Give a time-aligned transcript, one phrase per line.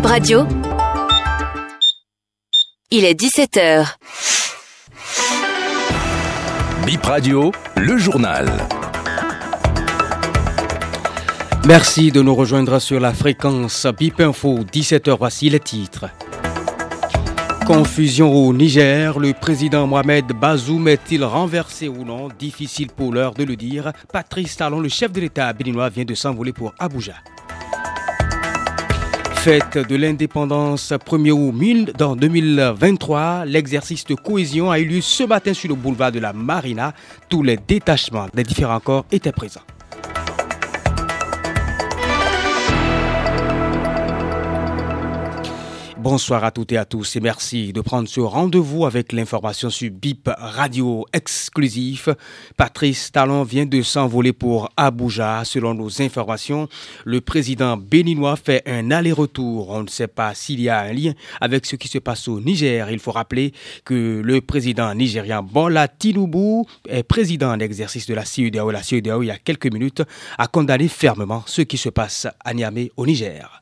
[0.00, 0.46] Bip Radio.
[2.90, 3.86] Il est 17h.
[6.86, 8.48] Bip Radio, le journal.
[11.66, 15.18] Merci de nous rejoindre sur la fréquence Bip Info 17h.
[15.18, 16.06] Voici les titres.
[17.66, 22.28] Confusion au Niger, le président Mohamed Bazoum est-il renversé ou non?
[22.38, 23.92] Difficile pour l'heure de le dire.
[24.10, 27.16] Patrice Talon, le chef de l'État béninois, vient de s'envoler pour Abuja.
[29.42, 35.54] Fête de l'indépendance 1er août dans 2023, l'exercice de cohésion a eu lieu ce matin
[35.54, 36.92] sur le boulevard de la Marina.
[37.30, 39.62] Tous les détachements des différents corps étaient présents.
[46.02, 49.90] Bonsoir à toutes et à tous et merci de prendre ce rendez-vous avec l'information sur
[49.90, 52.08] BIP Radio exclusif.
[52.56, 55.42] Patrice Talon vient de s'envoler pour Abuja.
[55.44, 56.70] Selon nos informations,
[57.04, 59.68] le président béninois fait un aller-retour.
[59.68, 62.40] On ne sait pas s'il y a un lien avec ce qui se passe au
[62.40, 62.90] Niger.
[62.90, 63.52] Il faut rappeler
[63.84, 68.70] que le président nigérian Bola Tinubu est président en exercice de la CEDEAO.
[68.70, 70.02] La CEDEAO, il y a quelques minutes,
[70.38, 73.59] a condamné fermement ce qui se passe à Niamey au Niger.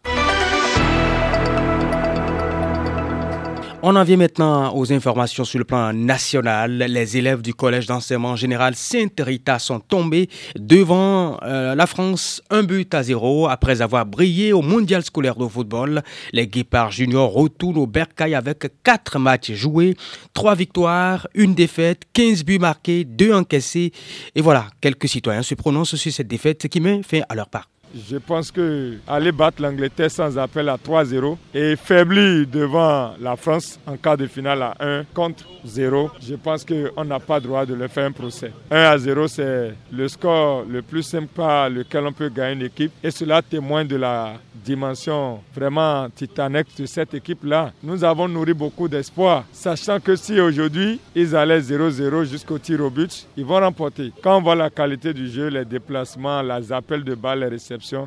[3.81, 6.79] On en vient maintenant aux informations sur le plan national.
[6.79, 12.93] Les élèves du collège d'enseignement général Sainte-Rita sont tombés devant euh, la France un but
[12.93, 16.03] à zéro après avoir brillé au mondial scolaire de football.
[16.33, 19.95] Les Guépards juniors retournent au Bercail avec quatre matchs joués,
[20.35, 23.93] trois victoires, une défaite, 15 buts marqués, deux encaissés.
[24.35, 27.69] Et voilà, quelques citoyens se prononcent sur cette défaite qui met fin à leur part.
[27.95, 33.79] Je pense que aller battre l'Angleterre sans appel à 3-0 et faiblir devant la France
[33.87, 37.75] en cas de finale à 1 contre 0, je pense qu'on n'a pas droit de
[37.75, 38.53] leur faire un procès.
[38.71, 42.63] 1 à 0, c'est le score le plus simple par lequel on peut gagner une
[42.67, 47.73] équipe et cela témoigne de la dimension vraiment titanique de cette équipe-là.
[47.83, 52.91] Nous avons nourri beaucoup d'espoir, sachant que si aujourd'hui ils allaient 0-0 jusqu'au tir au
[52.91, 54.13] but, ils vont remporter.
[54.23, 57.49] Quand on voit la qualité du jeu, les déplacements, les appels de balles, les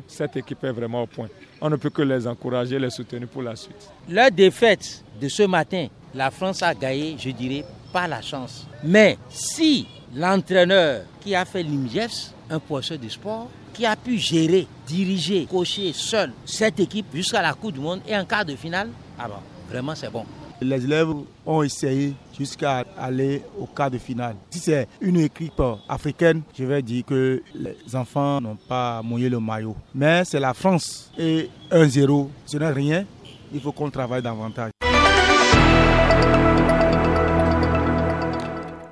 [0.06, 1.28] cette équipe est vraiment au point.
[1.60, 3.90] On ne peut que les encourager, les soutenir pour la suite.
[4.08, 8.66] La défaite de ce matin, la France a gagné, je dirais, pas la chance.
[8.82, 14.66] Mais si l'entraîneur qui a fait l'IMGES, un poisson de sport, qui a pu gérer,
[14.86, 18.88] diriger, coacher seul cette équipe jusqu'à la Coupe du Monde et en quart de finale,
[19.18, 20.24] alors vraiment c'est bon.
[20.62, 21.08] Les élèves
[21.44, 24.36] ont essayé jusqu'à aller au quart de finale.
[24.50, 29.40] Si c'est une équipe africaine, je vais dire que les enfants n'ont pas mouillé le
[29.40, 29.76] maillot.
[29.94, 33.04] Mais c'est la France et 1-0, ce n'est rien.
[33.52, 34.70] Il faut qu'on travaille davantage.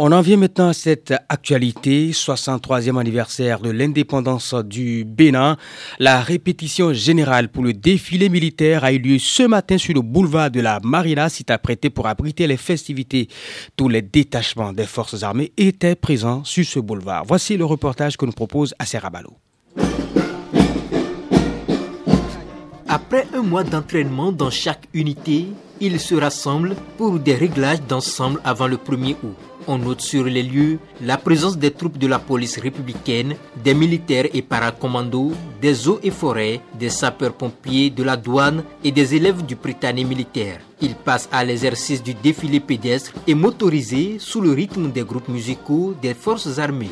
[0.02, 5.58] On en vient maintenant à cette actualité, 63e anniversaire de l'indépendance du Bénin.
[5.98, 10.50] La répétition générale pour le défilé militaire a eu lieu ce matin sur le boulevard
[10.50, 13.28] de la Marina, site apprêté pour abriter les festivités.
[13.76, 17.24] Tous les détachements des forces armées étaient présents sur ce boulevard.
[17.26, 19.34] Voici le reportage que nous propose Aserabalo.
[22.88, 28.66] Après un mois d'entraînement dans chaque unité, ils se rassemblent pour des réglages d'ensemble avant
[28.66, 29.49] le 1er août.
[29.66, 34.26] On note sur les lieux la présence des troupes de la police républicaine, des militaires
[34.32, 39.56] et paracommandos, des eaux et forêts, des sapeurs-pompiers, de la douane et des élèves du
[39.56, 40.60] Britannique militaire.
[40.80, 45.94] Ils passent à l'exercice du défilé pédestre et motorisé sous le rythme des groupes musicaux
[46.00, 46.90] des forces armées.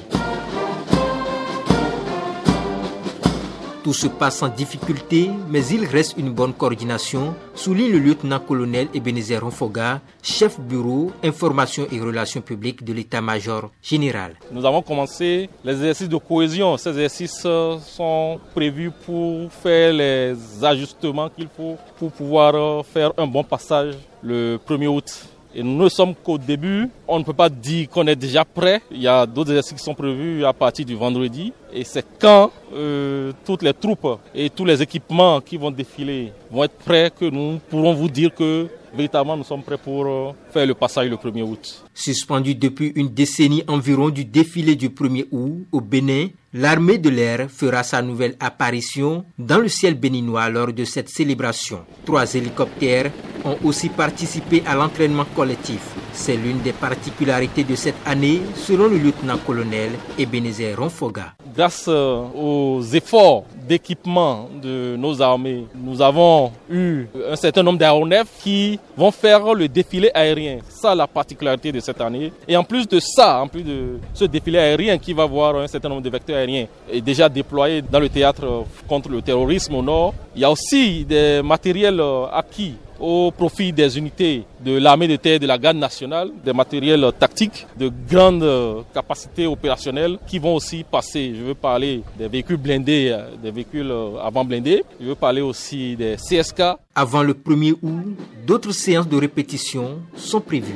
[3.88, 9.40] Tout se passe sans difficulté, mais il reste une bonne coordination, souligne le lieutenant-colonel Ebenezer
[9.42, 14.34] Ronfoga, chef bureau information et relations publiques de l'état-major général.
[14.52, 16.76] Nous avons commencé les exercices de cohésion.
[16.76, 23.14] Ces exercices euh, sont prévus pour faire les ajustements qu'il faut pour pouvoir euh, faire
[23.16, 25.28] un bon passage le 1er août.
[25.54, 26.90] Et nous ne sommes qu'au début.
[27.06, 28.82] On ne peut pas dire qu'on est déjà prêt.
[28.90, 31.52] Il y a d'autres exercices qui sont prévus à partir du vendredi.
[31.72, 36.64] Et c'est quand euh, toutes les troupes et tous les équipements qui vont défiler vont
[36.64, 40.66] être prêts que nous pourrons vous dire que véritablement nous sommes prêts pour euh, faire
[40.66, 41.84] le passage le 1er août.
[41.94, 47.50] Suspendu depuis une décennie environ du défilé du 1er août au Bénin, l'armée de l'air
[47.50, 51.80] fera sa nouvelle apparition dans le ciel béninois lors de cette célébration.
[52.06, 53.10] Trois hélicoptères
[53.44, 55.80] ont aussi participé à l'entraînement collectif.
[56.12, 61.34] C'est l'une des particularités de cette année, selon le lieutenant-colonel Ebenezer Ronfoga.
[61.58, 68.28] Grâce euh, aux efforts d'équipement de nos armées, nous avons eu un certain nombre d'aéronefs
[68.44, 70.58] qui vont faire le défilé aérien.
[70.68, 72.32] Ça, la particularité de cette année.
[72.46, 75.66] Et en plus de ça, en plus de ce défilé aérien qui va voir un
[75.66, 76.66] certain nombre de vecteurs aériens
[77.04, 81.42] déjà déployés dans le théâtre contre le terrorisme au nord, il y a aussi des
[81.42, 86.30] matériels euh, acquis au profit des unités de l'armée de terre de la garde nationale,
[86.44, 91.34] des matériels tactiques de grande euh, capacité opérationnelle qui vont aussi passer.
[91.36, 94.84] Je veux parler des véhicules blindés, euh, des véhicules euh, avant blindés.
[95.00, 96.62] Je veux parler aussi des CSK.
[96.94, 98.16] Avant le 1er août,
[98.46, 100.74] d'autres séances de répétition sont prévues.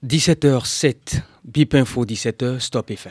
[0.06, 3.10] «17h07, BIP Info 17h, stop et fin.